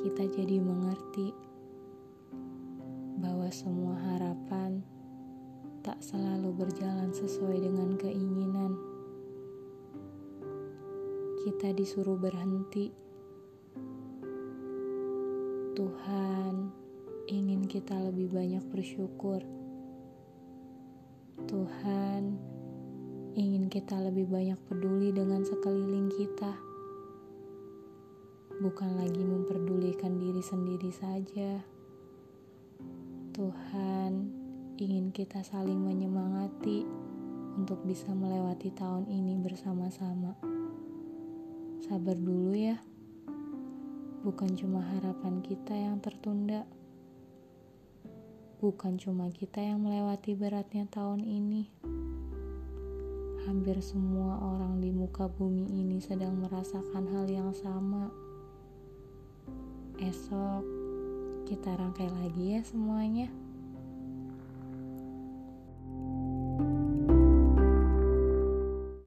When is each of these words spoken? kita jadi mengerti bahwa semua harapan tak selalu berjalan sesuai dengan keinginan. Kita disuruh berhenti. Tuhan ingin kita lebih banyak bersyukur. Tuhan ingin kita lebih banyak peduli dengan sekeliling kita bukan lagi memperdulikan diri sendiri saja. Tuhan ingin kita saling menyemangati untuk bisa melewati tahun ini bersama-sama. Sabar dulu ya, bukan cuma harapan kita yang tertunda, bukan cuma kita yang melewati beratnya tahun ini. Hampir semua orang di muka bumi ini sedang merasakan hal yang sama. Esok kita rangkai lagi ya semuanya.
kita 0.00 0.24
jadi 0.32 0.56
mengerti 0.56 1.36
bahwa 3.20 3.44
semua 3.52 3.92
harapan 3.92 4.80
tak 5.84 6.00
selalu 6.00 6.64
berjalan 6.64 7.12
sesuai 7.12 7.60
dengan 7.60 8.00
keinginan. 8.00 8.72
Kita 11.44 11.76
disuruh 11.76 12.16
berhenti. 12.16 12.88
Tuhan 15.76 16.72
ingin 17.28 17.68
kita 17.68 18.00
lebih 18.00 18.32
banyak 18.32 18.64
bersyukur. 18.72 19.44
Tuhan 21.44 22.40
ingin 23.36 23.68
kita 23.68 24.00
lebih 24.00 24.24
banyak 24.24 24.56
peduli 24.72 25.12
dengan 25.12 25.44
sekeliling 25.44 26.08
kita 26.16 26.69
bukan 28.60 29.00
lagi 29.00 29.24
memperdulikan 29.24 30.20
diri 30.20 30.44
sendiri 30.44 30.92
saja. 30.92 31.64
Tuhan 33.32 34.12
ingin 34.76 35.08
kita 35.16 35.40
saling 35.40 35.80
menyemangati 35.80 36.84
untuk 37.56 37.80
bisa 37.88 38.12
melewati 38.12 38.68
tahun 38.76 39.08
ini 39.08 39.40
bersama-sama. 39.40 40.36
Sabar 41.80 42.12
dulu 42.20 42.52
ya, 42.52 42.76
bukan 44.28 44.52
cuma 44.52 44.84
harapan 44.84 45.40
kita 45.40 45.72
yang 45.72 45.96
tertunda, 46.04 46.68
bukan 48.60 49.00
cuma 49.00 49.32
kita 49.32 49.64
yang 49.64 49.80
melewati 49.80 50.36
beratnya 50.36 50.84
tahun 50.92 51.24
ini. 51.24 51.64
Hampir 53.48 53.80
semua 53.80 54.36
orang 54.36 54.84
di 54.84 54.92
muka 54.92 55.32
bumi 55.32 55.64
ini 55.80 55.96
sedang 55.96 56.44
merasakan 56.44 57.08
hal 57.08 57.24
yang 57.24 57.56
sama. 57.56 58.29
Esok 60.00 60.64
kita 61.50 61.74
rangkai 61.76 62.08
lagi 62.08 62.56
ya 62.56 62.60
semuanya. 62.62 63.28